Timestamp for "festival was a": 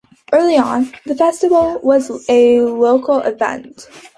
1.13-2.59